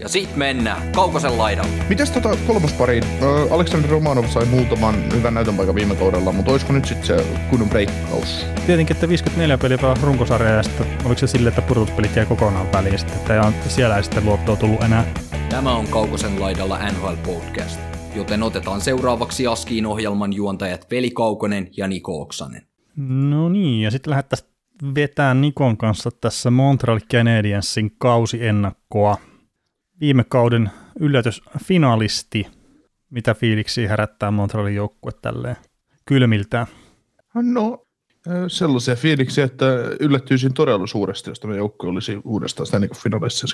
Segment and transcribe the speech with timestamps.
[0.00, 1.70] Ja sit mennään Kaukosen laidalle.
[1.88, 3.00] Mites tota kolmas pari?
[3.50, 7.68] Aleksandr Romanov sai muutaman hyvän näytön paikan viime kaudella, mutta olisiko nyt sitten se kunnon
[7.68, 8.46] breikkaus?
[8.66, 12.98] Tietenkin, että 54 peliä runkosarja ja sitten oliko se sille, että pudotuspelit jäi kokonaan väliin
[12.98, 15.04] sitten, että ei ole siellä ei sitten luottoa tullut enää.
[15.48, 17.80] Tämä on Kaukosen laidalla NHL Podcast,
[18.16, 22.62] joten otetaan seuraavaksi Askiin ohjelman juontajat Veli Kaukonen ja Niko Oksanen.
[22.96, 24.50] No niin, ja sitten lähdettäisiin
[24.94, 29.16] vetää Nikon kanssa tässä Montreal Canadiensin kausiennakkoa.
[30.00, 32.46] Viime kauden yllätysfinalisti.
[33.10, 35.56] Mitä fiiliksi herättää Montrealin joukkue tälleen
[36.06, 36.66] kylmiltään?
[37.34, 37.86] No,
[38.48, 39.66] sellaisia fiiliksiä, että
[40.00, 43.46] yllättyisin todella suuresti, jos tämä joukkue olisi uudestaan sitä niin finalissa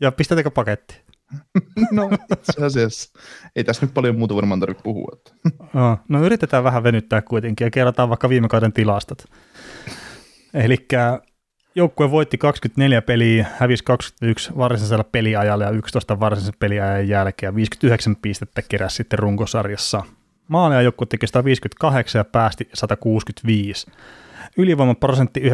[0.00, 1.00] Ja pistetäänkö paketti?
[1.92, 3.18] no itse asiassa.
[3.56, 5.12] Ei tässä nyt paljon muuta varmaan tarvitse puhua.
[5.12, 5.32] Että.
[6.08, 9.24] no yritetään vähän venyttää kuitenkin ja kerrotaan vaikka viime kauden tilastot.
[10.54, 10.86] Eli
[11.76, 18.16] joukkue voitti 24 peliä, hävisi 21 varsinaisella peliajalla ja 11 varsinaisen peliajan jälkeen ja 59
[18.16, 20.02] pistettä keräsi sitten runkosarjassa.
[20.48, 23.90] Maaleja joukkue teki 158 ja päästi 165.
[24.56, 25.46] Ylivoimaprosentti 19,2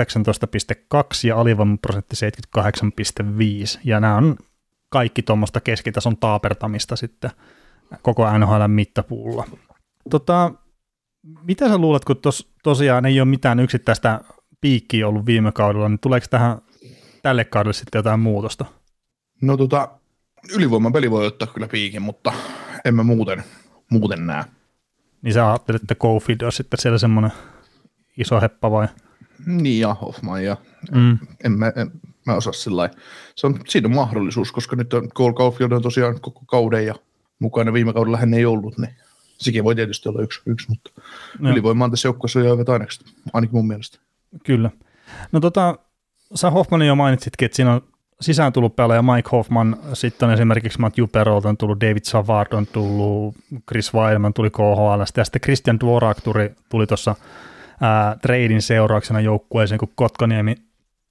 [1.28, 2.16] ja alivoimaprosentti
[2.58, 3.80] 78,5.
[3.84, 4.36] Ja nämä on
[4.88, 7.30] kaikki tuommoista keskitason taapertamista sitten
[8.02, 9.44] koko NHL mittapuulla.
[10.10, 10.52] Tota,
[11.42, 14.20] mitä sä luulet, kun tos, tosiaan ei ole mitään yksittäistä
[14.62, 16.58] piikkiä ollut viime kaudella, niin tuleeko tähän
[17.22, 18.64] tälle kaudelle sitten jotain muutosta?
[19.40, 19.88] No tota,
[20.54, 22.32] ylivoiman peli voi ottaa kyllä piikin, mutta
[22.84, 23.44] en mä muuten,
[23.90, 24.44] muuten näe.
[25.22, 27.32] Niin sä ajattelet, että Cofield on sitten siellä semmoinen
[28.18, 28.88] iso heppa vai?
[29.46, 30.56] Niin ja Hoffman ja
[30.92, 31.18] mm.
[31.44, 31.90] en, mä, en,
[32.26, 32.90] mä osaa sillä
[33.34, 36.94] Se on, siinä on mahdollisuus, koska nyt on Cole Caulfield on tosiaan koko kauden ja
[37.38, 38.94] mukana viime kaudella hän ei ollut, niin
[39.38, 40.90] sekin voi tietysti olla yksi, yksi mutta
[41.38, 41.50] no.
[41.50, 43.98] ylivoima on tässä joukkueessa jo ainekset, ainakin mun mielestä.
[44.44, 44.70] Kyllä.
[45.32, 45.78] No tota,
[46.34, 47.82] sä Hoffmanin jo mainitsitkin, että siinä on
[48.20, 52.66] sisään tullut pelaaja Mike Hoffman, sitten on esimerkiksi Matthew Perrault on tullut, David Savard on
[52.66, 53.34] tullut,
[53.68, 57.14] Chris Weidman tuli KHL, ja sitten Christian Dvorak tuli, tuossa
[58.22, 60.54] treidin seurauksena joukkueeseen, kun Kotkaniemi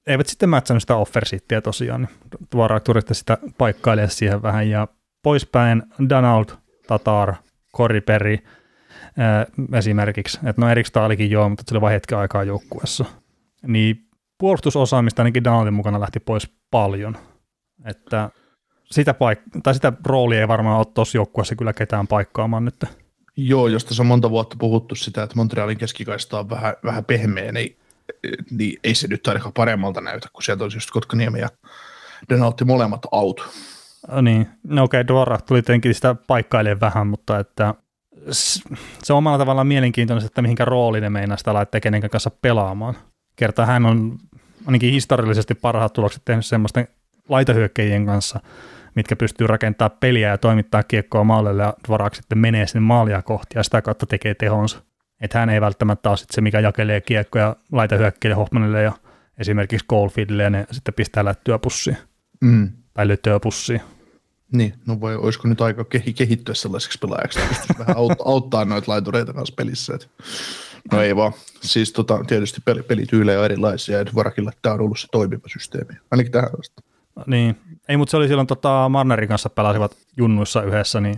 [0.08, 2.18] eivät sitten mätsännyt sitä offersittiä tosiaan, niin
[2.56, 4.88] Dvorak tuli sitä paikkailee siihen vähän, ja
[5.24, 6.46] poispäin Donald,
[6.88, 7.34] Tatar,
[8.06, 8.38] Perry,
[9.74, 13.06] esimerkiksi, että no Erik Staalikin joo, mutta se oli vain hetken aikaa joukkueessa.
[13.68, 14.08] Niin
[14.38, 17.18] puolustusosaamista ainakin Donaldin mukana lähti pois paljon,
[17.86, 18.30] että
[18.92, 22.86] sitä, paik- tai sitä roolia ei varmaan ole tuossa joukkueessa kyllä ketään paikkaamaan nyt.
[23.38, 27.52] Joo, jos tässä on monta vuotta puhuttu sitä, että Montrealin keskikaista on vähän, vähän pehmeä,
[27.52, 27.78] niin,
[28.52, 31.50] niin ei se nyt ainakaan paremmalta näytä, kun sieltä on just Kotkaniemi ja
[32.30, 33.50] Donaldi molemmat out.
[34.22, 37.76] Niin, no okei, okay, Dvorak tuli tietenkin sitä paikkailemaan vähän, mutta että
[39.04, 42.96] se on omalla tavallaan mielenkiintoinen, että mihinkä rooli ne meinaa sitä laittaa kenen kanssa pelaamaan.
[43.36, 44.18] Kertaa hän on
[44.66, 46.88] ainakin historiallisesti parhaat tulokset tehnyt semmoisten
[47.30, 48.40] laitahyökkäjien kanssa,
[48.96, 53.58] mitkä pystyy rakentamaan peliä ja toimittaa kiekkoa maalille ja Dvorak sitten menee sinne maalia kohti
[53.58, 54.82] ja sitä kautta tekee tehonsa.
[55.22, 58.92] Että hän ei välttämättä ole se, mikä jakelee kiekkoja laitahyökkäjille Hoffmanille ja
[59.38, 61.98] esimerkiksi Goldfieldille ja ne sitten pistää lättyä pussiin.
[62.42, 62.70] Mm.
[62.94, 63.82] Tai lyttyä pussiin.
[64.52, 65.86] Niin, no voi, olisiko nyt aika
[66.16, 69.94] kehittyä sellaiseksi pelaajaksi, että pystyisi vähän auttaa, auttaa noita laitureita kanssa pelissä.
[69.96, 70.08] Että.
[70.92, 71.34] No ei vaan.
[71.62, 75.94] Siis tota, tietysti peli, pelityylejä on erilaisia ja Varakilla tämä on ollut se toimiva systeemi,
[76.12, 76.84] ainakin tähän asti.
[77.28, 77.58] Niin,
[77.90, 81.16] ei, mutta se oli silloin tota, Marnerin kanssa pelasivat junnuissa yhdessä, niin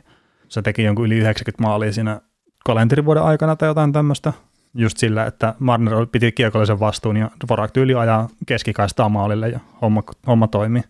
[0.49, 2.21] se teki jonkun yli 90 maalia siinä
[2.65, 4.33] kalenterivuoden aikana tai jotain tämmöistä.
[4.75, 10.03] Just sillä, että Marner piti kiekollisen vastuun ja Dvorak tyyli ajaa keskikaistaa maalille ja homma,
[10.27, 10.83] homma toimii.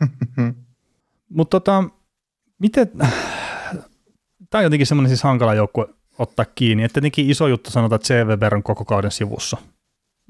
[1.30, 1.84] Mutta tota,
[2.58, 2.88] miten,
[4.50, 5.88] tämä on jotenkin semmoinen siis hankala joukkue
[6.18, 9.56] ottaa kiinni, että tietenkin iso juttu sanotaan, että CV on koko kauden sivussa.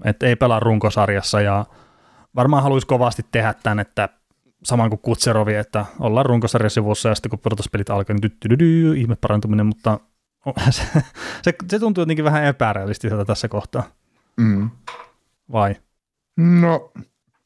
[0.05, 1.65] Että ei pelaa runkosarjassa ja
[2.37, 4.09] varmaan haluaisi kovasti tehdä tämän, että
[4.65, 8.17] saman kuin Kutserovi, että ollaan runkosarjan sivussa ja sitten kun pudotuspelit alkaa,
[8.49, 10.01] niin ihme parantuminen, mutta
[10.71, 10.83] se,
[11.43, 13.83] se, se tuntuu jotenkin vähän epärealistiselta tässä kohtaa.
[14.37, 14.71] Mm.
[15.53, 15.77] Vai?
[16.37, 16.93] No,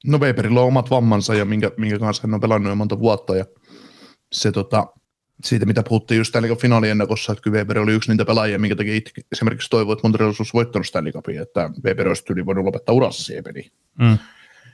[0.07, 3.37] no Weberillä on omat vammansa ja minkä, minkä kanssa hän on pelannut jo monta vuotta
[3.37, 3.45] ja
[4.33, 4.87] se tota,
[5.45, 8.95] siitä, mitä puhuttiin just Stanley finaaliennakossa, että kyllä Weber oli yksi niitä pelaajia, minkä takia
[8.95, 12.95] itse esimerkiksi toivoi, että Montreal olisi voittanut Stanley Cupia, että Weber olisi tyyli voinut lopettaa
[12.95, 13.73] urassa siihen peliin.
[13.99, 14.19] Mm.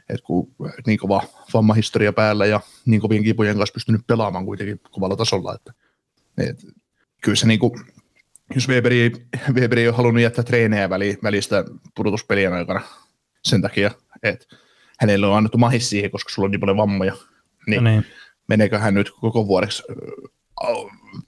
[0.09, 0.55] Et kun
[0.87, 1.23] niin kova
[1.55, 5.73] vammahistoria päällä ja niin kovien kipujen kanssa pystynyt pelaamaan kuitenkin kovalla tasolla, että
[6.38, 6.67] et,
[7.23, 7.73] kyllä se niin kuin,
[8.55, 9.12] jos Weberi ei,
[9.53, 12.81] Weberi ei ole halunnut jättää treenejä väli, välistä pudotuspelien aikana
[13.44, 13.91] sen takia,
[14.23, 14.56] että
[15.00, 17.14] hänelle on annettu mahis siihen, koska sulla on niin paljon vammoja,
[17.67, 18.05] niin, niin.
[18.49, 19.82] meneekö hän nyt koko vuodeksi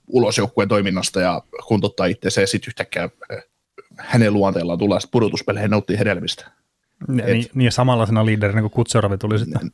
[0.06, 3.10] ulos joukkueen toiminnasta ja kuntouttaa itseänsä ja sitten yhtäkkiä
[3.98, 6.50] hänen luonteellaan tulee pudotuspeleihin nauttii hedelmistä.
[7.16, 9.70] Ja, Et, niin, niin samanlaisena liiderinä kuin Kutserovi tuli sitten.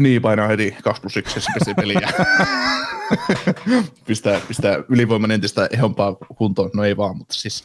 [0.00, 1.40] Niin, painaa heti 2 plus 1
[1.76, 2.08] peliä.
[4.06, 6.70] pistää, pistää ylivoiman entistä ehompaa kuntoon.
[6.74, 7.64] No ei vaan, mutta siis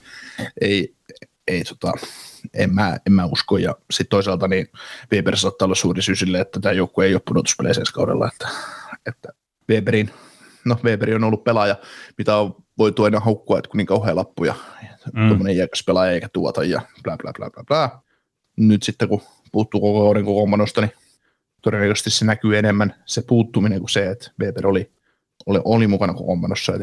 [0.61, 0.95] ei,
[1.47, 1.91] ei tota,
[2.53, 3.57] en mä, en mä usko.
[3.57, 4.67] Ja sitten toisaalta niin
[5.11, 8.27] Weber saattaa olla suuri syy sille, että tämä joukkue ei ole pudotuspeleissä ensi kaudella.
[8.33, 8.47] Että,
[9.05, 9.29] että
[9.69, 10.09] Weberin,
[10.65, 11.75] no Weberi on ollut pelaaja,
[12.17, 14.55] mitä on voitu aina haukkua, että kun niin kauhean lappuja,
[15.13, 15.27] mm.
[15.27, 18.01] tuommoinen jäkäs pelaaja eikä tuota ja bla bla bla bla bla.
[18.57, 19.21] Nyt sitten kun
[19.51, 20.91] puuttuu koko kauden kokoonpanosta, niin
[21.61, 24.91] todennäköisesti se näkyy enemmän se puuttuminen kuin se, että Weber oli,
[25.45, 26.73] oli, oli mukana kokoonpanossa.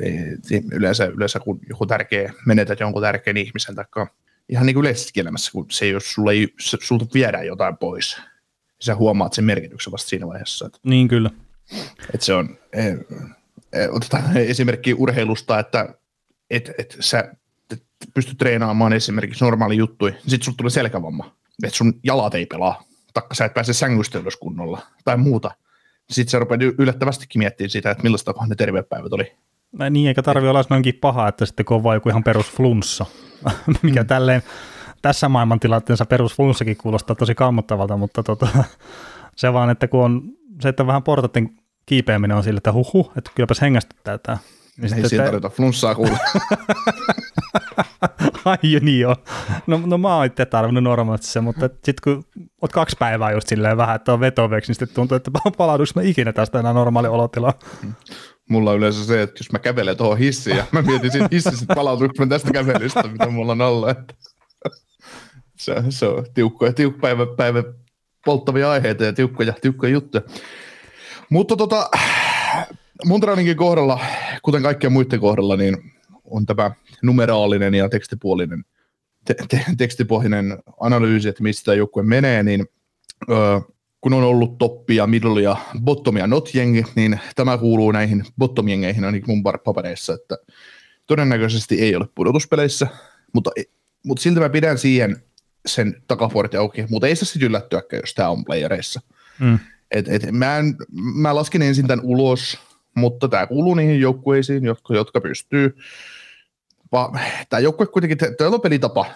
[0.73, 3.85] yleensä, yleensä kun joku tärkeä, menetät jonkun tärkeän ihmisen tai
[4.49, 8.27] ihan niin kuin yleisesti elämässä, kun se, jos sulle ei, sulta viedään jotain pois, niin
[8.81, 10.67] sä huomaat sen merkityksen vasta siinä vaiheessa.
[10.67, 11.31] Että, niin kyllä.
[12.15, 12.89] Että se on, e,
[13.73, 15.95] e, otetaan esimerkki urheilusta, että
[16.51, 17.33] et, et sä
[17.71, 17.83] et
[18.15, 22.85] pystyt treenaamaan esimerkiksi normaali juttui, niin sitten sulla tulee selkävamma, että sun jalat ei pelaa,
[23.15, 25.51] taikka sä et pääse sängystä ylös kunnolla tai muuta.
[26.11, 29.33] Sitten sä rupeat yllättävästikin miettimään sitä, että millaista ne tervepäivät oli.
[29.73, 33.07] No niin, eikä tarvi olla noinkin paha, että sitten kun on vaan joku ihan perusflunssa,
[33.83, 34.07] mikä mm.
[34.07, 34.43] tälleen
[35.03, 38.49] tässä maailmantilanteessa perusflunssakin kuulostaa tosi kammottavalta, mutta tota,
[39.37, 40.23] se vaan, että kun on
[40.61, 41.51] se, että vähän portaiden
[41.87, 44.39] kiipeäminen on sille, että huhu, että kylläpäs hengästyttää tämä.
[44.79, 46.19] Niin Ei siinä tarvita flunssaa kuulla.
[48.45, 49.17] Ai niin joo.
[49.67, 52.25] No, no mä oon itse tarvinnut normaalisti se, mutta sitten kun
[52.63, 56.03] oot kaksi päivää just silleen vähän, että on vetoveksi, niin sitten tuntuu, että palauduks mä
[56.03, 57.55] ikinä tästä enää normaali olotila.
[58.51, 61.65] Mulla on yleensä se, että jos mä kävelen tuohon hissiin ja mä mietin siinä hississä,
[61.65, 63.91] että palautuuko mä tästä kävelystä, mitä mulla on alla.
[63.91, 64.15] Että
[65.59, 67.63] se, se on tiukkoja, tiukka päivä, päivä
[68.25, 70.23] polttavia aiheita ja tiukkoja, tiukkoja juttuja.
[71.31, 71.91] Mutta tota,
[73.05, 74.01] Montrealinkin kohdalla,
[74.43, 75.93] kuten kaikkien muiden kohdalla, niin
[76.25, 76.71] on tämä
[77.03, 78.65] numeraalinen ja tekstipuolinen
[79.25, 82.67] te- te- tekstipohjainen analyysi, että mistä joukkue menee, niin
[83.31, 83.61] öö,
[84.05, 88.69] kun on ollut toppia, middle ja bottom ja not jengi, niin tämä kuuluu näihin bottom
[88.69, 90.39] jengeihin ainakin mun papereissa, että
[91.07, 92.87] todennäköisesti ei ole pudotuspeleissä,
[93.33, 93.51] mutta,
[94.07, 95.17] mutta silti mä pidän siihen
[95.67, 99.01] sen takapuolet auki, mutta ei se sitten yllättyäkään, jos tämä on playereissa.
[99.41, 99.59] Mm.
[99.91, 100.77] Et, et mä, en,
[101.15, 102.59] mä laskin ensin tämän ulos,
[102.95, 105.77] mutta tämä kuuluu niihin joukkueisiin, jotka, jotka pystyy.
[107.49, 109.07] Tämä joukkue kuitenkin, tämä on pelitapa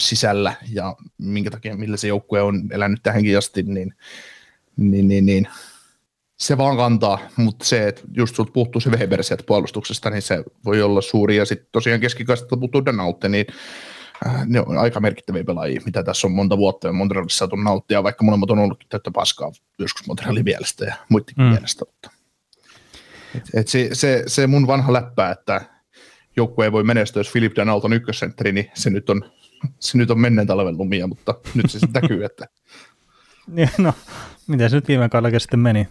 [0.00, 3.94] sisällä ja minkä takia, millä se joukkue on elänyt tähänkin asti, niin,
[4.76, 5.48] niin, niin, niin
[6.38, 10.44] se vaan kantaa, mutta se, että just sulta puuttuu se Weber sieltä puolustuksesta, niin se
[10.64, 13.46] voi olla suuri, ja sitten tosiaan keskikastetta puuttuu Danautte, niin
[14.26, 18.02] äh, ne on aika merkittäviä pelaajia, mitä tässä on monta vuotta ja Montrealissa saatu nauttia,
[18.02, 21.50] vaikka molemmat on ollut täyttä paskaa joskus Montrealin mielestä ja muidenkin mm.
[21.50, 21.84] mielestä.
[21.84, 22.10] Mutta.
[23.36, 25.60] Et, et se, se, se, mun vanha läppä, että
[26.36, 29.30] joukkue ei voi menestyä, jos Philip Danalt on ykkössentteri, niin se nyt on,
[29.80, 32.48] se nyt on menneen talven lumia, mutta nyt se sitten näkyy, että...
[33.46, 33.94] niin, no,
[34.48, 35.88] miten se nyt viime kaudella sitten meni?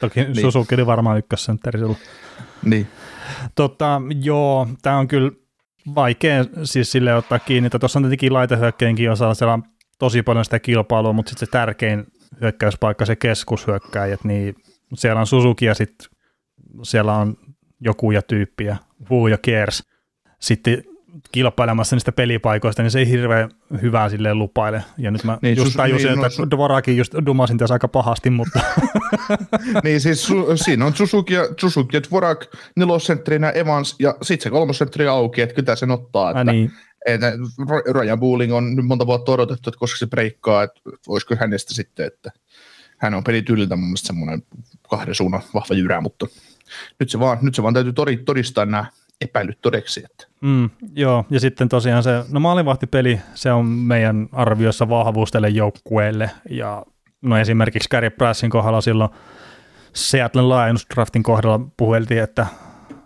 [0.00, 0.40] Toki niin.
[0.40, 1.96] Susuki oli varmaan ykkössentteri sulla.
[2.64, 2.86] Niin.
[3.54, 5.30] Tota, joo, tämä on kyllä
[5.94, 9.62] vaikea siis sille ottaa kiinni, että tuossa on tietenkin laitehyökkäinkin osalla, siellä on
[9.98, 12.06] tosi paljon sitä kilpailua, mutta sitten se tärkein
[12.40, 14.54] hyökkäyspaikka, se keskushyökkäjät, niin
[14.94, 16.08] siellä on Suzuki ja sitten
[16.82, 17.36] siellä on
[17.80, 18.76] joku ja tyyppi ja
[19.10, 19.82] Wu ja Kers
[20.40, 20.84] sitten
[21.32, 23.50] kilpailemassa niistä pelipaikoista, niin se ei hirveän
[23.82, 24.84] hyvää silleen lupaile.
[24.98, 28.30] Ja nyt mä niin, just tajusin, niin, että no, Dvorakin just dumasin tässä aika pahasti,
[28.30, 28.60] mutta...
[29.84, 34.50] niin siis su, siinä on Suzuki ja, Suzuki ja Dvorak nelosentterinä Evans ja sitten se
[34.50, 36.30] kolmosentteri auki, että kyllä sen ottaa.
[36.30, 36.72] Että, niin.
[37.06, 37.32] että
[37.92, 42.06] Ryan Booling on nyt monta vuotta odotettu, että koska se breikkaa, että olisiko hänestä sitten,
[42.06, 42.30] että
[42.98, 44.42] hän on pelityyliltä mun mielestä semmoinen
[44.90, 46.26] kahden suunnan vahva jyrä, mutta
[46.98, 47.92] nyt se vaan, nyt se vaan täytyy
[48.24, 48.84] todistaa nämä
[49.20, 50.04] epäilyt todeksi.
[50.10, 50.26] Että.
[50.40, 56.30] Mm, joo, ja sitten tosiaan se, no maalivahtipeli, se on meidän arviossa vahvuus tälle joukkueelle,
[56.50, 56.86] ja
[57.22, 59.10] no esimerkiksi Gary Brassin kohdalla silloin
[59.92, 62.46] Seattle Lions draftin kohdalla puheltiin, että,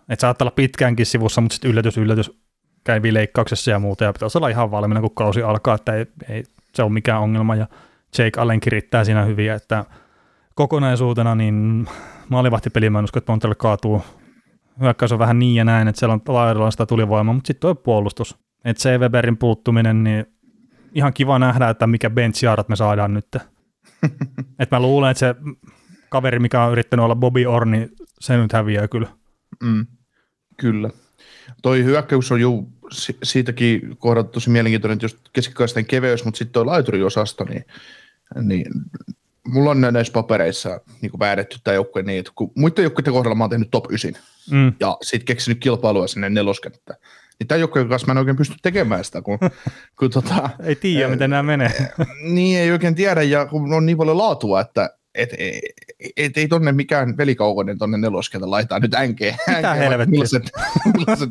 [0.08, 2.30] että saattaa olla pitkäänkin sivussa, mutta sitten yllätys, yllätys
[2.84, 6.44] kävi leikkauksessa ja muuta, ja pitäisi olla ihan valmiina, kun kausi alkaa, että ei, ei
[6.74, 7.66] se ole mikään ongelma, ja
[8.18, 9.84] Jake Allen kirittää siinä hyviä, että
[10.54, 11.88] kokonaisuutena niin
[12.28, 14.02] maalivahtipeli mä en usko, että Montreal kaatuu.
[14.80, 17.74] Hyökkäys on vähän niin ja näin, että siellä on laidalla sitä tulivoimaa, mutta sitten tuo
[17.74, 18.38] puolustus.
[18.64, 20.26] Että se Weberin puuttuminen, niin
[20.94, 23.36] ihan kiva nähdä, että mikä bench me saadaan nyt.
[24.58, 25.34] että mä luulen, että se
[26.08, 27.88] kaveri, mikä on yrittänyt olla Bobby Orni,
[28.20, 29.08] se nyt häviää kyllä.
[29.62, 29.86] Mm,
[30.56, 30.90] kyllä.
[31.62, 32.68] Toi hyökkäys on ju
[33.22, 37.64] siitäkin kohdattu tosi mielenkiintoinen, että just keskikaisten keveys, mutta sitten toi laituriosasto, niin,
[38.42, 38.66] niin
[39.48, 43.44] mulla on näissä papereissa niin väädetty tämä joukkue niin, että kun muiden joukkueiden kohdalla mä
[43.44, 44.12] oon tehnyt top 9
[44.50, 44.72] mm.
[44.80, 46.96] ja sitten keksinyt kilpailua sinne neloskenttä.
[47.38, 49.38] Niin tämän joukkueen kanssa mä en oikein pysty tekemään sitä, kun,
[49.98, 51.70] kun tota, Ei tiedä, miten nämä menee.
[52.34, 55.60] niin, ei oikein tiedä, ja kun on niin paljon laatua, että et, et,
[56.16, 59.36] et, ei tonne mikään velikaukonen tonne neloskelta laittaa nyt änkeä.
[59.56, 60.10] Mitä helvettiä?
[60.10, 60.50] Millaiset,
[60.96, 61.28] millaiset,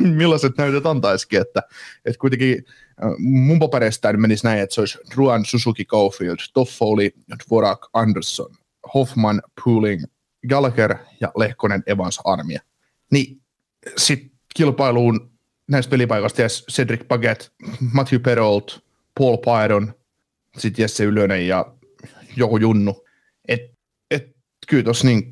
[0.00, 1.62] millaiset näytöt antaisikin, että,
[2.04, 2.64] että kuitenkin
[3.04, 7.14] äh, mun papereista menisi näin, että se olisi Ruan, Suzuki, Caulfield, Toffoli,
[7.46, 8.54] Dvorak, Anderson,
[8.94, 10.04] Hoffman, Pooling,
[10.48, 12.60] Gallagher ja Lehkonen, Evans, Armia.
[13.10, 13.40] Niin
[13.96, 15.30] sitten kilpailuun
[15.68, 17.52] näistä pelipaikoista jäisi Cedric Paget,
[17.92, 18.84] Matthew Perolt,
[19.18, 19.94] Paul Pyron,
[20.58, 21.72] sitten Jesse Ylönen ja
[22.36, 23.04] joku Junnu.
[23.48, 23.77] Et, et,
[24.68, 25.30] kyllä tuossa niin,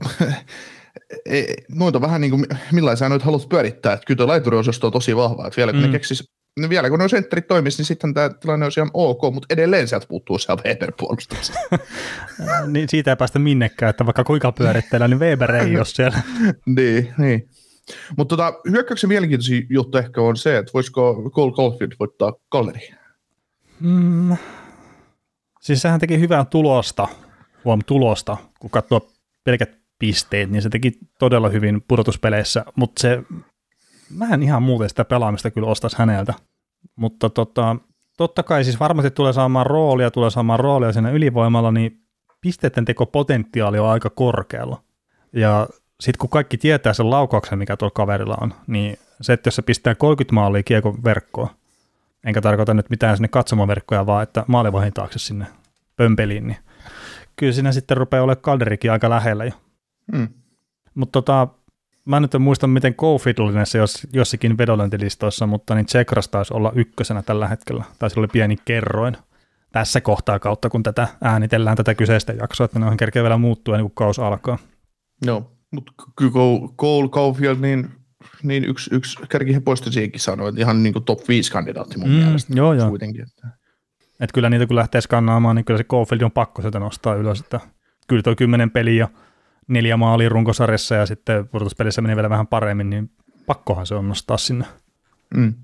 [1.69, 5.47] noita vähän niin kuin, millaisia noita haluat pyörittää, että kyllä tuo laituriosasto on tosi vahva,
[5.47, 5.87] että vielä kun mm.
[5.87, 9.23] ne keksis, no vielä kun ne sentterit toimisi, niin sitten tämä tilanne olisi ihan ok,
[9.23, 11.59] mutta edelleen sieltä puuttuu siellä Weber puolustuksesta.
[12.73, 16.19] niin siitä ei päästä minnekään, että vaikka kuinka pyörittelee, niin Weber ei ole siellä.
[16.77, 17.49] niin, niin.
[18.17, 22.91] Mutta tota, hyökkäyksen mielenkiintoisin juttu ehkä on se, että voisiko Cole Caulfield voittaa galleri?
[23.81, 24.37] Mm.
[25.61, 27.09] Siis sehän teki hyvää tulosta,
[27.65, 29.16] huom tulosta, kun katsoo
[29.47, 33.23] pelkät pisteet, niin se teki todella hyvin pudotuspeleissä, mutta se,
[34.11, 36.35] mä en ihan muuten sitä pelaamista kyllä ostaisi häneltä.
[36.97, 37.77] Mutta tota,
[38.17, 42.01] totta kai siis varmasti tulee saamaan roolia, tulee saamaan roolia siinä ylivoimalla, niin
[42.41, 44.83] pisteiden tekopotentiaali on aika korkealla.
[45.33, 45.69] Ja
[46.01, 49.63] sitten kun kaikki tietää sen laukauksen, mikä tuolla kaverilla on, niin se, että jos se
[49.63, 51.49] pistää 30 maalia kiekon verkkoon,
[52.25, 55.47] enkä tarkoita nyt mitään sinne katsomaverkkoja, vaan että maalivahin taakse sinne
[55.97, 56.59] pömpeliin, niin
[57.37, 59.53] kyllä siinä sitten rupeaa olemaan kalderikin aika lähellä jo.
[60.13, 60.29] Mm.
[60.95, 61.49] Mutta tota,
[62.05, 66.55] mä nyt en muista, miten Cofield oli näissä jos, jossakin vedonlyöntilistoissa, mutta niin Tsekras taisi
[66.55, 69.17] olla ykkösenä tällä hetkellä, tai sillä oli pieni kerroin
[69.73, 73.75] tässä kohtaa kautta, kun tätä äänitellään tätä kyseistä jaksoa, että ne on kerkeä vielä muuttua
[73.75, 74.59] ennen kuin kaus alkaa.
[75.25, 76.33] Joo, mutta kyllä
[76.77, 77.91] Cole Caulfield, niin,
[78.43, 82.15] niin yksi, yksi kärkihepoista siihenkin sanoi, että ihan niin kuin top 5 kandidaatti mun mm,
[82.15, 82.53] mielestä.
[82.57, 82.89] Joo, joo.
[82.89, 83.66] Kuitenkin, että.
[84.21, 87.41] Et kyllä niitä kun lähtee skannaamaan, niin kyllä se Caulfield on pakko sitä nostaa ylös,
[87.41, 87.61] että
[88.09, 89.09] kyllä tuo kymmenen peliä
[89.69, 93.11] neljä maalia runkosarjassa ja sitten pudotuspelissä meni vielä vähän paremmin, niin
[93.47, 94.65] pakkohan se on nostaa sinne.
[95.37, 95.55] Mm.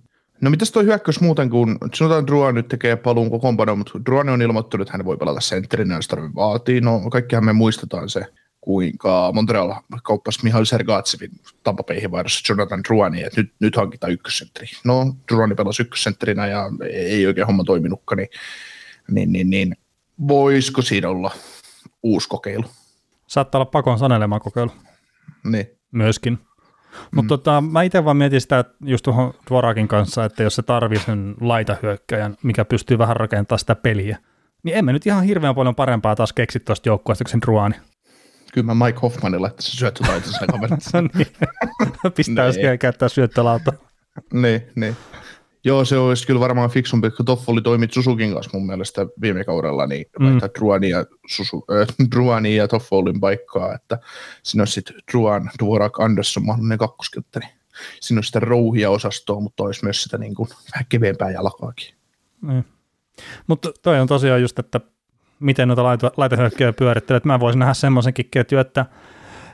[0.41, 4.43] No mitäs toi hyökkäys muuten, kun sanotaan Druan nyt tekee paluun kokoonpanoon, mutta Druan on
[4.43, 6.81] ilmoittanut, että hän voi pelata sentterinä, jos tarvitsee vaatii.
[6.81, 8.27] No kaikkihan me muistetaan se,
[8.63, 11.31] kuinka Montreal kauppasi Mihail Sergatsevin
[11.63, 14.67] tampapeihin vaihdossa Jonathan Druani, että nyt, nyt hankitaan ykkössentteri.
[14.85, 18.29] No, Druani pelasi ykkössentterinä ja ei oikein homma toiminutkaan, niin,
[19.11, 19.77] niin, niin, niin
[20.29, 21.31] voisiko siinä olla
[22.03, 22.65] uusi kokeilu?
[23.27, 24.71] Saattaa olla pakon sanelema kokeilu.
[25.45, 25.67] Niin.
[25.93, 26.39] Myöskin.
[27.11, 27.29] Mutta mm.
[27.29, 31.35] tota, mä itse vaan mietin sitä just tuohon Dvorakin kanssa, että jos se tarvii sen
[31.41, 34.19] laitahyökkäjän, mikä pystyy vähän rakentamaan sitä peliä,
[34.63, 37.75] niin emme nyt ihan hirveän paljon parempaa taas keksi tuosta joukkueesta kuin sen Druani.
[38.53, 41.01] Kyllä mä Mike Hoffmanille, että se syöttötaitonsa kaverissa.
[41.03, 41.27] no niin.
[42.17, 42.79] Pistää niin.
[42.79, 43.73] käyttää syöttölauta.
[44.33, 44.97] niin, niin.
[45.65, 49.87] Joo, se olisi kyllä varmaan fiksumpi, kun Toffoli toimi Susukin kanssa mun mielestä viime kaudella,
[49.87, 50.39] niin mm.
[50.59, 53.99] Druani ja, Susu, äh, Druani ja Toffolin paikkaa, että
[54.43, 57.47] siinä olisi sitten Druan, Dvorak, Andersson mahdollinen kakkoskentteri.
[58.01, 61.95] Siinä olisi sitä rouhia osastoa, mutta olisi myös sitä niin kuin vähän keveämpää jalkaakin.
[62.41, 62.65] Mm.
[63.47, 64.81] Mutta toi on tosiaan just, että
[65.43, 67.21] miten noita laita, laitehyökkäjä pyörittelee.
[67.25, 68.87] Mä voisin nähdä semmoisenkin ketju, että,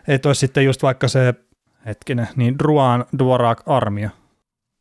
[0.08, 1.34] että olisi sitten just vaikka se,
[1.86, 4.10] hetkinen, niin Druan Dvorak armia.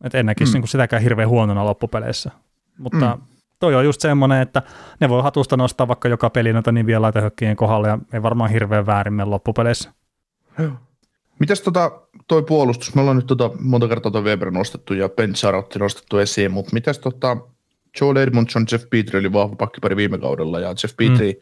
[0.04, 0.62] Että en näkisi mm.
[0.62, 2.32] niin sitäkään hirveän huonona loppupeleissä.
[2.78, 3.22] Mutta mm.
[3.60, 4.62] toi on just semmoinen, että
[5.00, 8.50] ne voi hatusta nostaa vaikka joka peli noita niin vielä laitehyökkäjien kohdalle ja ei varmaan
[8.50, 9.94] hirveän väärin mene loppupeleissä.
[11.40, 11.92] Mitäs tota,
[12.28, 12.96] toi puolustus?
[12.96, 16.74] Me ollaan nyt tota, monta kertaa toi Weber nostettu ja Ben Charotti nostettu esiin, mutta
[16.74, 17.38] mitäs tota,
[18.02, 21.40] Joel Edmondson, Jeff Petri oli vahva pakkipari viime kaudella ja Jeff Petri mm.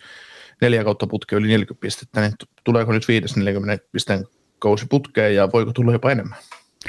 [0.62, 2.34] neljä kautta putkeen yli 40 pistettä, niin
[2.64, 4.26] tuleeko nyt 5 40 pisteen
[4.60, 6.40] kausi putkeen ja voiko tulla jopa enemmän,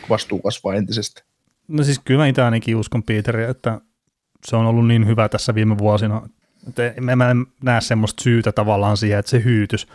[0.01, 1.23] kun vastuu kasvaa entisestä?
[1.69, 3.81] No siis kyllä mä itse ainakin uskon Peteriä, että
[4.47, 6.29] se on ollut niin hyvä tässä viime vuosina,
[6.69, 9.87] että mä en näe semmoista syytä tavallaan siihen, että se hyytys.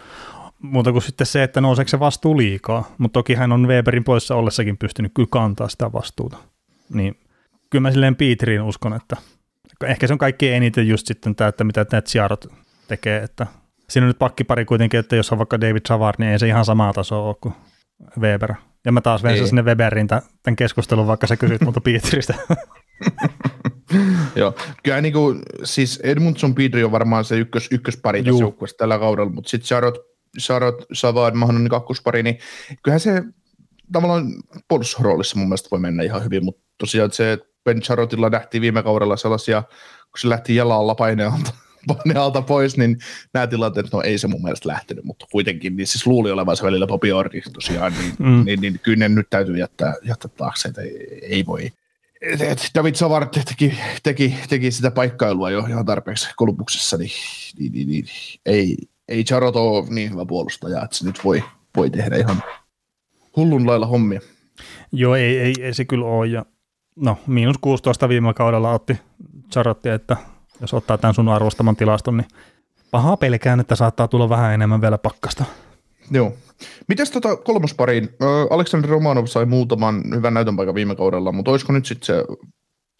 [0.60, 4.36] Muuta kuin sitten se, että nouseeko se vastuu liikaa, mutta toki hän on Weberin poissa
[4.36, 6.38] ollessakin pystynyt kyllä kantaa sitä vastuuta.
[6.94, 7.20] Niin
[7.70, 9.18] kyllä mä silleen Peteriin uskon, että
[9.88, 12.48] ehkä se on kaikki eniten just sitten tämä, että mitä Ned Siarot
[12.88, 13.48] tekee, että
[13.90, 16.66] siinä on nyt pakkipari kuitenkin, että jos on vaikka David Savard, niin ei se ihan
[16.66, 17.54] samaa tasoa ole kuin
[18.20, 18.54] Weber.
[18.86, 22.34] Ja mä taas vein sinne Weberin tämän keskustelun, vaikka sä kysyt multa Pietristä.
[24.36, 29.00] Joo, kyllä niin kuin, siis Edmundson Pietri on varmaan se ykkös, ykköspari tässä joukkueessa tällä
[29.00, 29.98] kaudella, mutta sitten Charot,
[30.40, 32.38] Charot Savard, mahdollinen kakkospari, niin
[32.84, 33.24] kyllähän se
[33.92, 34.26] tavallaan
[34.68, 38.84] puolustusroolissa mun mielestä voi mennä ihan hyvin, mutta tosiaan se, että Ben Charotilla nähtiin viime
[38.84, 39.64] kaudella sellaisia,
[40.12, 41.54] kun se lähti jalalla painealta,
[41.88, 42.98] painealta pois, niin
[43.34, 46.88] nämä tilanteet, no ei se mun mielestä lähtenyt, mutta kuitenkin, niin siis luuli olevansa välillä
[46.88, 48.46] Bobby Orri tosiaan, niin, mm.
[48.46, 51.72] niin, niin, kyllä ne nyt täytyy jättää, jättää taakse, että ei, ei voi.
[52.76, 57.12] David Savard teki, teki, teki, sitä paikkailua jo ihan tarpeeksi kolmuksessa, niin,
[57.60, 58.06] niin, niin, niin
[58.46, 58.78] ei,
[59.08, 61.44] ei Charot ole niin hyvä puolustaja, että se nyt voi,
[61.76, 62.44] voi tehdä ihan
[63.36, 64.22] hullun lailla hommia.
[64.92, 66.28] Joo, ei, ei, ei se kyllä ole.
[66.28, 66.46] Ja,
[66.96, 68.98] no, miinus 16 viime kaudella otti
[69.52, 70.18] Charotti, että
[70.62, 72.28] jos ottaa tämän sun arvostaman tilaston, niin
[72.92, 75.46] pahaa pelkään, että saattaa tulla vähän enemmän vielä pakkasta.
[76.12, 76.34] Joo.
[76.88, 78.10] Mites tota kolmospariin?
[78.50, 82.26] Aleksandr Romanov sai muutaman hyvän näytön paikan viime kaudella, mutta olisiko nyt sitten se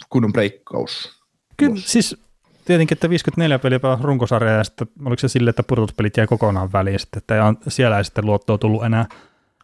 [0.10, 1.22] kunnon breikkaus?
[1.58, 2.18] Kyllä, siis
[2.66, 7.00] tietenkin, että 54 peliä runkosarja ja sitten oliko se sille, että pudotuspelit jäi kokonaan väliin,
[7.00, 9.06] sitten, että siellä ei sitten luottoa tullut enää.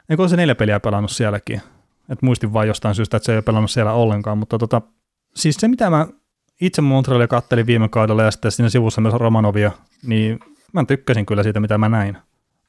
[0.09, 1.61] Eikö se neljä peliä pelannut sielläkin?
[2.09, 4.81] Et muistin vain jostain syystä, että se ei ole pelannut siellä ollenkaan, mutta tota,
[5.35, 6.07] siis se mitä mä
[6.61, 9.71] itse Montrealia kattelin viime kaudella ja sitten siinä sivussa myös Romanovia,
[10.03, 10.39] niin
[10.73, 12.17] mä tykkäsin kyllä siitä, mitä mä näin.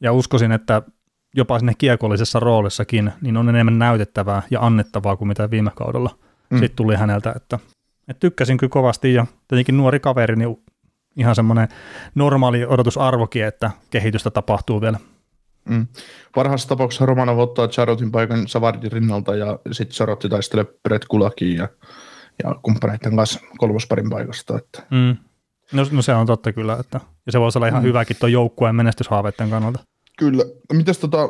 [0.01, 0.83] Ja uskoisin, että
[1.37, 6.19] jopa sinne kiekollisessa roolissakin, niin on enemmän näytettävää ja annettavaa kuin mitä viime kaudella
[6.51, 6.59] mm.
[6.59, 7.59] sitten tuli häneltä, että,
[8.09, 10.57] että tykkäsin kyllä kovasti ja tietenkin nuori kaveri, niin
[11.17, 11.69] ihan semmoinen
[12.15, 14.99] normaali odotusarvokin, että kehitystä tapahtuu vielä.
[15.69, 15.87] Mm.
[16.35, 21.69] Parhaassa tapauksessa Romanov ottaa Charotin paikan Savardin rinnalta ja sitten Charotti taistelee Brett Kulakin ja,
[22.45, 24.59] ja kumppaneiden kanssa kolmosparin paikasta.
[24.59, 24.83] Että.
[24.91, 25.17] Mm.
[25.73, 27.87] No, no, se on totta kyllä, että, ja se voisi olla ihan mm.
[27.87, 29.79] hyväkin tuon joukkueen menestyshaaveiden kannalta.
[30.19, 30.45] Kyllä.
[30.73, 31.29] Mitäs tota,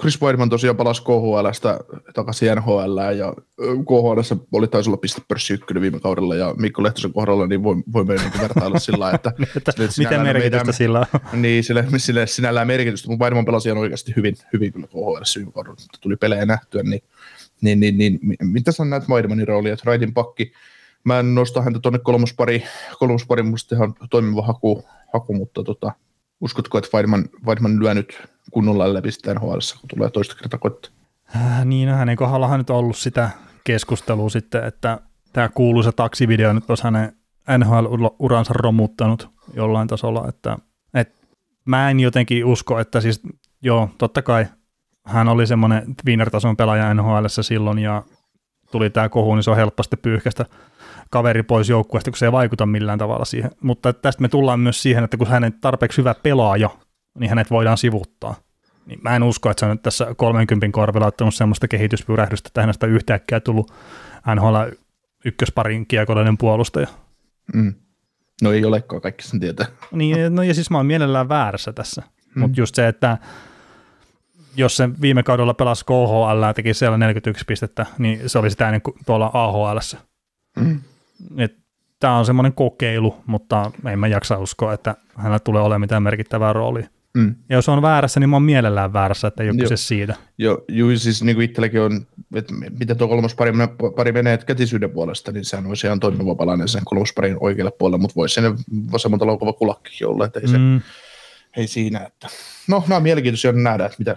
[0.00, 1.80] Chris Weidman tosiaan palasi KHLstä
[2.14, 7.46] takaisin NHL ja KHLssä oli taisi olla pistepörssi ykkönen viime kaudella ja Mikko Lehtosen kohdalla
[7.46, 11.20] niin voi, voi niin vertailla sillä että, että mitä merkitystä meidän, sillä on?
[11.42, 15.52] Niin, sille, sille sinällään merkitystä, mutta Weidman pelasi ihan oikeasti hyvin, hyvin kyllä KHL viime
[15.52, 17.02] kaudella, tuli pelejä nähtyä, niin,
[17.60, 20.52] niin, niin, niin mitä sä näet Weidmanin roolia, että Raidin pakki,
[21.04, 22.64] mä en nosta häntä tuonne kolmospari,
[22.98, 25.92] kolmospari musta ihan toimiva haku, haku mutta tota,
[26.40, 30.92] Uskotko, että Weidman, Weidman lyö nyt kunnolla läpi sitä nhl kun tulee toista kertaa koittaa?
[31.36, 33.30] Äh, niin, hänen kohdallahan nyt ollut sitä
[33.64, 35.00] keskustelua sitten, että
[35.32, 37.12] tämä kuuluisa taksivideo nyt olisi hänen
[37.58, 40.56] NHL-uransa romuttanut jollain tasolla, että,
[40.94, 41.14] että
[41.64, 43.20] mä en jotenkin usko, että siis
[43.62, 44.46] joo, totta kai
[45.06, 48.02] hän oli semmoinen Wiener-tason pelaaja nhl silloin ja
[48.70, 50.46] tuli tämä kohu, niin se on helposti pyyhkästä
[51.10, 53.50] kaveri pois joukkueesta, kun se ei vaikuta millään tavalla siihen.
[53.62, 56.70] Mutta tästä me tullaan myös siihen, että kun hänen tarpeeksi hyvä pelaaja,
[57.18, 58.34] niin hänet voidaan sivuttaa.
[58.86, 62.86] Niin mä en usko, että se on tässä 30 korvilla ottanut semmoista kehityspyrähdystä, että hänestä
[62.86, 63.72] yhtäkkiä tullut
[64.34, 64.56] NHL
[65.24, 66.86] ykkösparin kiekollinen puolustaja.
[67.54, 67.74] Mm.
[68.42, 69.66] No ei olekaan, kaikki sen tietää.
[69.92, 72.02] Niin, no ja siis mä oon mielellään väärässä tässä.
[72.34, 72.40] Mm.
[72.40, 73.18] Mutta just se, että
[74.56, 78.66] jos se viime kaudella pelasi KHL ja teki siellä 41 pistettä, niin se oli sitä
[78.66, 79.78] ennen kuin tuolla AHL.
[80.56, 80.80] Mm.
[82.00, 86.52] Tämä on semmoinen kokeilu, mutta en mä jaksa uskoa, että hänellä tulee olemaan mitään merkittävää
[86.52, 86.88] roolia.
[87.14, 87.34] Mm.
[87.48, 90.14] Ja jos on väärässä, niin mä oon mielellään väärässä, että ei ole kyse siitä.
[90.38, 93.52] Joo, joo siis niin kuin itselläkin on, että mitä tuo kolmospari
[93.96, 98.14] pari menee kätisyyden puolesta, niin sehän olisi ihan toimiva palanen sen kolmosparin oikealle puolelle, mutta
[98.16, 98.58] voisi sen
[98.92, 100.80] vasemmalta laukava kulakkikin olla, että ei, se, mm.
[101.56, 101.98] ei siinä.
[101.98, 102.28] Että.
[102.68, 104.16] No, nämä on mielenkiintoisia nähdä, että mitä,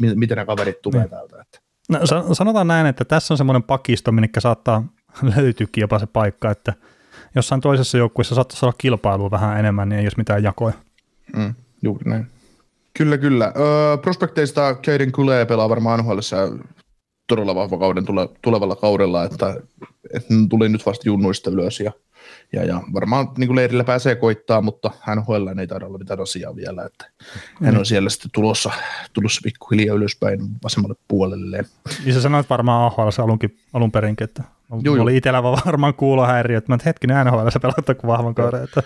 [0.00, 1.10] mit, miten nämä kaverit tulee mm.
[1.10, 1.36] täältä.
[1.40, 1.58] Että.
[1.88, 4.84] No, sanotaan näin, että tässä on semmoinen pakisto, minne saattaa
[5.36, 6.74] löytyykin jopa se paikka, että
[7.34, 10.74] jossain toisessa joukkueessa saattaisi olla kilpailua vähän enemmän, niin ei olisi mitään jakoja.
[11.36, 12.26] Mm, juuri näin.
[12.98, 13.52] Kyllä, kyllä.
[13.56, 16.18] Öö, prospekteista Keiden Kule pelaa varmaan nhl
[17.26, 19.56] todella vahva kauden tule, tulevalla kaudella, että,
[20.14, 21.92] että tuli nyt vasta junnuista ylös ja,
[22.52, 26.56] ja, ja varmaan niin kuin leirillä pääsee koittaa, mutta NHL ei taida olla mitään asiaa
[26.56, 27.10] vielä, että
[27.64, 27.84] hän on mm.
[27.84, 28.70] siellä sitten tulossa,
[29.12, 31.64] tulossa pikkuhiljaa ylöspäin vasemmalle puolelle.
[32.04, 34.42] Niin sä sanoit varmaan AHL alunkin, alun perinkin, että
[34.82, 38.82] Juu, oli itsellä varmaan kuulohäiriö, että mä hetkinen NHL sä pelaat kuin vahvan kauden, että,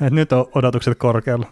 [0.00, 1.46] että, nyt on odotukset korkealla,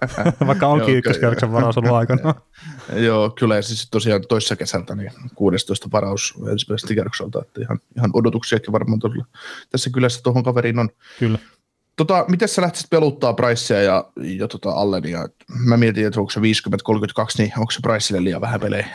[0.46, 2.34] vaikka onkin ykköskerroksen varaus ollut aikana.
[3.06, 8.72] Joo, kyllä siis tosiaan toissa kesältä niin 16 varaus ensimmäisestä kerrokselta, että ihan, ihan odotuksiakin
[8.72, 9.26] varmaan todella
[9.70, 10.88] tässä kylässä tuohon kaveriin on.
[11.18, 11.38] Kyllä.
[11.96, 15.28] Tota, miten sä lähtisit peluttaa Pricea ja, ja tota Allenia?
[15.66, 16.42] Mä mietin, että onko se 50-32,
[17.38, 18.86] niin onko se Priceille liian vähän pelejä?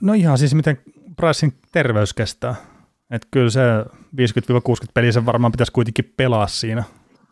[0.00, 0.78] No ihan siis miten
[1.16, 2.54] Pricein terveys kestää
[3.10, 3.60] että kyllä se
[4.16, 6.84] 50-60 peliä sen varmaan pitäisi kuitenkin pelaa siinä,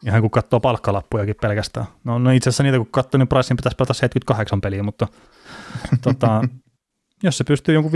[0.07, 1.87] ihan kun katsoo palkkalappujakin pelkästään.
[2.05, 5.09] No, no itse asiassa niitä kun katsoo, niin Pricein pitäisi pelata 78 peliä, mutta
[6.03, 6.43] tota,
[7.23, 7.95] jos se pystyy jonkun 50-60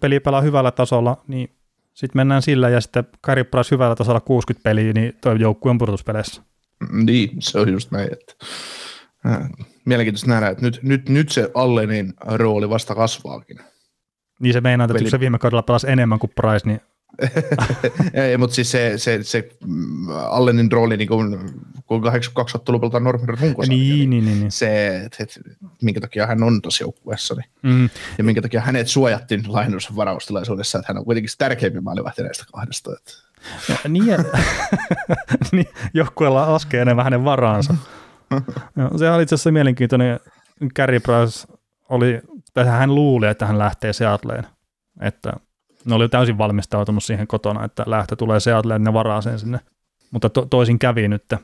[0.00, 1.56] peliä pelaamaan hyvällä tasolla, niin
[1.94, 5.78] sitten mennään sillä ja sitten Kari Price hyvällä tasolla 60 peliä, niin tuo joukkue on
[5.78, 6.42] pudotuspeleissä.
[6.92, 8.12] Niin, se on just näin.
[8.12, 8.34] Että,
[9.26, 9.48] äh,
[9.84, 13.60] mielenkiintoista nähdä, että nyt, nyt, nyt se Allenin rooli vasta kasvaakin.
[14.40, 16.80] Niin se meinaa, että Veli- kun se viime kaudella pelasi enemmän kuin Price, niin
[18.14, 21.38] ei, mutta siis se, se, se mm, Allenin rooli, niin kuin,
[21.86, 24.50] kun 82 ottelua pelataan Normin runkosarja, niin, niin, niin, niin.
[24.52, 25.40] se, että, että
[25.82, 27.90] minkä takia hän on tuossa joukkueessa, niin, Mm.
[28.18, 32.44] ja minkä takia hänet suojattiin lainus varaustilaisuudessa, että hän on kuitenkin se tärkeimpi maalivahti näistä
[32.52, 32.90] kahdesta.
[32.96, 33.12] Että.
[33.68, 34.18] Ja, niin, ja-
[35.52, 37.74] niin, joukkueella laskee enemmän hänen varaansa.
[38.76, 40.20] Joo, se oli itse asiassa mielenkiintoinen.
[40.76, 41.46] Gary Price
[41.88, 42.20] oli,
[42.54, 44.46] tai hän luuli, että hän lähtee Seattleen.
[45.00, 45.32] Että
[45.84, 49.60] ne oli täysin valmistautunut siihen kotona, että lähtö tulee Seattleen, ne varaa sen sinne.
[50.10, 51.34] Mutta to, toisin kävi nyt.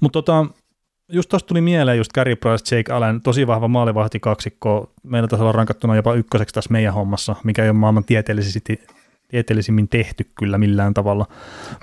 [0.00, 0.46] Mutta tota,
[1.08, 4.92] just tuosta tuli mieleen just Gary Price, Jake Allen, tosi vahva maalivahti kaksikko.
[5.02, 8.82] Meillä taisi olla rankattuna jopa ykköseksi tässä meidän hommassa, mikä ei ole maailman tieteellisesti,
[9.28, 11.26] tieteellisimmin tehty kyllä millään tavalla.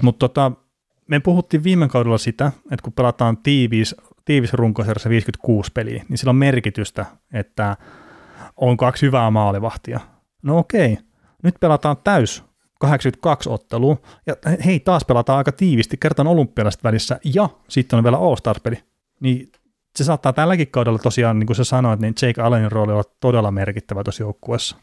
[0.01, 0.51] Mutta tota,
[1.07, 6.29] me puhuttiin viime kaudella sitä, että kun pelataan tiivis, tiivis runkosarjassa 56 peliä, niin sillä
[6.29, 7.77] on merkitystä, että
[8.57, 9.99] on kaksi hyvää maalivahtia.
[10.43, 10.97] No okei,
[11.43, 12.43] nyt pelataan täys
[12.79, 13.97] 82 ottelua,
[14.27, 18.83] ja hei, taas pelataan aika tiivisti, kertaan olympialaiset välissä, ja sitten on vielä All-Stars-peli.
[19.19, 19.51] Niin
[19.95, 23.51] se saattaa tälläkin kaudella tosiaan, niin kuin sä sanoit, niin Jake Allenin rooli on todella
[23.51, 24.75] merkittävä tuossa joukkueessa.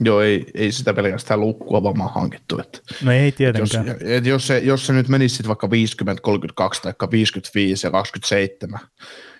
[0.00, 2.58] Joo, ei, ei sitä pelkästään lukkua vaan hankittu.
[2.58, 3.96] Että, No ei jos, tietenkään.
[4.00, 8.80] et jos, se, jos se nyt menisi sit vaikka 50, 32 tai 55 ja 27,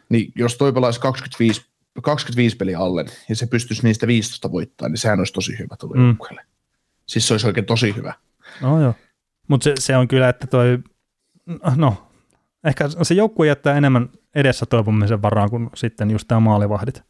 [0.09, 1.63] niin jos toi pelaisi 25,
[2.03, 5.97] 25 peliä alle ja se pystyisi niistä 15 voittaa, niin sehän olisi tosi hyvä tuolle
[5.97, 6.03] Mm.
[6.03, 6.17] mm.
[7.11, 8.15] Siis se olisi oikein tosi hyvä.
[8.61, 8.95] No joo.
[9.49, 10.79] Mutta se, se, on kyllä, että toi,
[11.77, 12.11] no,
[12.65, 17.03] ehkä se joukkue jättää enemmän edessä toivomisen varaan kuin sitten just tämä maalivahdit.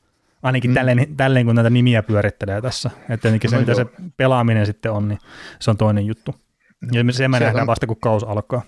[0.43, 0.75] Ainakin mm.
[0.75, 2.91] Tälleen, tälleen, kun näitä nimiä pyörittelee tässä.
[3.01, 4.09] Että tietenkin se, No mitä se joo.
[4.17, 5.19] pelaaminen sitten on, niin
[5.61, 6.35] se on toinen juttu.
[6.93, 8.63] Ja me- se me nähdään on- vasta, kun kaus alkaa.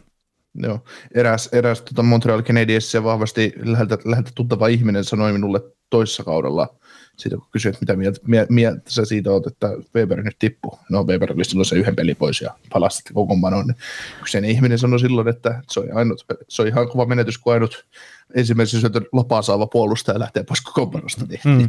[0.54, 0.84] Joo.
[1.14, 6.68] Eräs, eräs tota Montreal Canadiens vahvasti läheltä, läheltä tuttava ihminen sanoi minulle toissa kaudella,
[7.16, 10.78] siitä kun kysyi, että mitä mieltä, mie- mieltä sä siitä oot, että Weber nyt tippuu.
[10.90, 13.66] No Weber oli silloin se yhden pelin pois ja palasi sitten kokoonpanoon.
[13.66, 13.76] Niin
[14.22, 17.86] kyseinen ihminen sanoi silloin, että se on, ainut, se on ihan kova menetys, kun ainut
[18.34, 21.24] ensimmäisen syötön lopaa saava puolustaja lähtee pois kokoonpanosta.
[21.28, 21.50] Niin, Mm.
[21.52, 21.68] mm.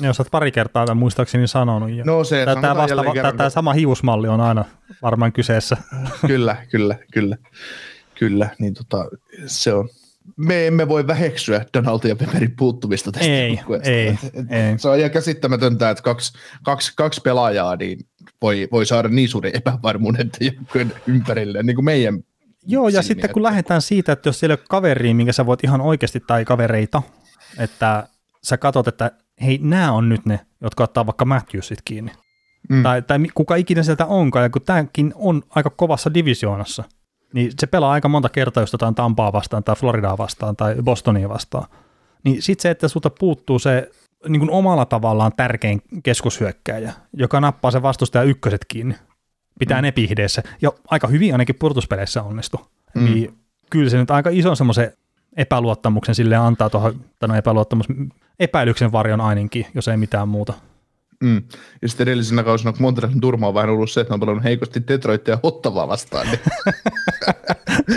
[0.00, 1.90] Ja jos olet pari kertaa tämän muistaakseni sanonut.
[1.90, 4.64] Ja No se, tämä, vasta, tämä, tämä sama hiusmalli on aina
[5.02, 5.76] varmaan kyseessä.
[6.26, 7.36] kyllä, kyllä, kyllä,
[8.14, 9.04] kyllä, niin tota,
[9.46, 9.88] se on.
[10.36, 14.78] Me emme voi väheksyä Donaldin ja Pepperin puuttumista tästä Ei, ei, Et- et- ei.
[14.78, 17.98] Se on ihan käsittämätöntä, että kaksi, kaksi, kaksi pelaajaa niin
[18.42, 22.22] voi, voi saada niin suuren epävarmuuden joukkueen ympärille, niin kuin meidän
[22.66, 25.64] Joo, ja sitten kun lähdetään siitä, että jos siellä ei ole kaveria, minkä sä voit
[25.64, 27.02] ihan oikeasti, tai kavereita,
[27.58, 28.08] että
[28.42, 29.10] sä katsot, että
[29.42, 32.12] hei, nämä on nyt ne, jotka ottaa vaikka Matthewsit kiinni.
[32.68, 32.82] Mm.
[32.82, 36.84] Tai, tai kuka ikinä sieltä onkaan, ja kun tämäkin on aika kovassa divisioonassa,
[37.34, 41.28] niin se pelaa aika monta kertaa, jos jotain Tampaa vastaan, tai Floridaa vastaan, tai Bostonia
[41.28, 41.66] vastaan.
[42.24, 43.90] Niin sitten se, että sulta puuttuu se
[44.28, 48.94] niin kuin omalla tavallaan tärkein keskushyökkäjä, joka nappaa sen vastustajan ykköset kiinni,
[49.58, 49.82] pitää mm.
[49.82, 52.60] ne pihdeessä, ja aika hyvin ainakin purtuspeleissä onnistuu.
[52.94, 53.02] Mm.
[53.02, 53.04] Mm.
[53.04, 53.34] Niin
[53.70, 54.92] kyllä se nyt aika ison semmoisen
[55.36, 57.86] epäluottamuksen sille antaa tuohon, tai no epäluottamus,
[58.38, 60.52] epäilyksen varjon ainakin, jos ei mitään muuta.
[61.24, 61.42] Mm.
[61.82, 64.44] Ja sitten edellisenä kausina, kun Montrealin turma on vähän ollut se, että ne on pelannut
[64.44, 66.40] heikosti Detroitia Ottavaa vastaan, niin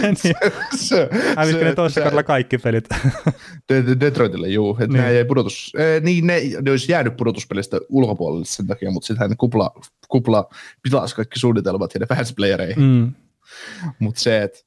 [0.24, 0.36] niin,
[1.38, 2.86] hävisikö ne toisessa se- kaudella kaikki pelit?
[3.70, 4.72] De- De- Detroitille, juu.
[4.72, 5.04] Että Niin.
[5.04, 9.30] ne, jäi pudotus, eh, niin ne, ne olisi jäänyt pudotuspelistä ulkopuolelle sen takia, mutta sittenhän
[9.30, 9.72] ne kupla,
[10.08, 10.50] kupla
[10.84, 12.84] pilasi kaikki suunnitelmat ja ne pääsi playereihin.
[12.84, 13.12] Mm.
[14.00, 14.60] Mutta se, että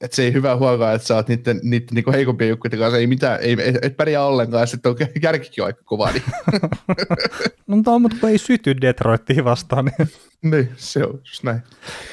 [0.00, 3.06] et se ei hyvä huokaa, että sä oot niiden, niiden niinku heikompien joukkueiden kanssa, ei
[3.06, 6.22] mitään, ei, et, et pärjää ollenkaan, ja sitten on kärkikin aika kova, niin,
[7.66, 10.08] No mutta, mutta kun ei syty Detroittiin vastaan, niin
[10.42, 11.60] niin se on just näin.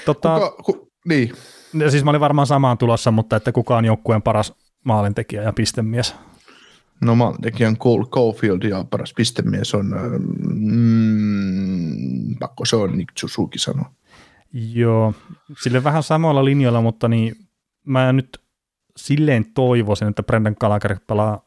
[0.05, 1.31] tota, Kuka, ku, niin,
[1.73, 5.53] ja siis mä olin varmaan samaan tulossa, mutta että kuka on joukkueen paras maalintekijä ja
[5.53, 6.15] pistemies.
[7.01, 10.01] no maalintekijän Cole Caulfield ja paras pistemies on, äh,
[10.55, 13.91] mm, pakko se on Nick Suzuki sanoa.
[14.53, 15.13] Joo,
[15.63, 17.35] sille vähän samoilla linjoilla, mutta niin
[17.85, 18.41] mä nyt
[18.97, 21.45] silleen toivoisin, että Brendan Gallagher pelaa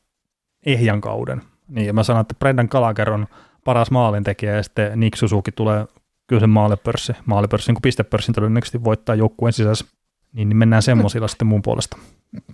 [0.66, 1.42] ehjän kauden.
[1.68, 3.26] Niin, ja mä sanon, että Brendan Gallagher on
[3.64, 5.86] paras maalintekijä ja sitten Nick Suzuki tulee
[6.26, 9.84] kyllä sen maalipörssi, maalipörssin kuin pistepörssin todennäköisesti voittaa joukkueen sisässä.
[10.32, 11.98] Niin, niin mennään semmoisilla sitten mun puolesta.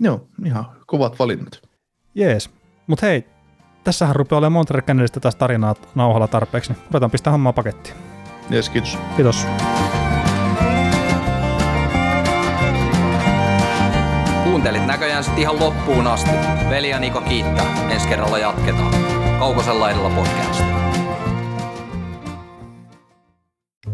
[0.01, 1.62] Joo, ihan kovat valinnat.
[2.14, 2.51] Jees.
[2.87, 3.25] Mutta hei,
[3.85, 7.97] tässähän rupeaa olemaan Montreal Canadista taas tarinaa nauhalla tarpeeksi, niin ruvetaan pistää hommaa pakettiin.
[8.53, 8.99] Yes, kiitos.
[9.16, 9.47] Kiitos.
[14.64, 16.31] Kuuntelit näköjään sitten ihan loppuun asti.
[16.70, 17.90] Veli ja Niko kiittää.
[17.90, 18.94] Ensi kerralla jatketaan.
[19.38, 20.61] Kaukosella edellä podcast.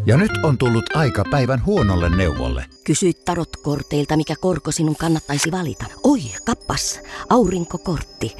[0.05, 2.65] Ja nyt on tullut aika päivän huonolle neuvolle.
[2.83, 5.85] Kysy tarotkorteilta, mikä korko sinun kannattaisi valita.
[6.03, 8.35] Oi, kappas, aurinkokortti.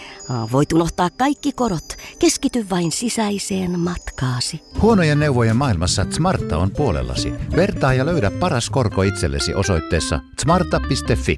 [0.52, 1.96] Voit unohtaa kaikki korot.
[2.20, 4.62] Keskity vain sisäiseen matkaasi.
[4.82, 7.34] Huonojen neuvojen maailmassa Smarta on puolellasi.
[7.56, 11.38] Vertaa ja löydä paras korko itsellesi osoitteessa smarta.fi.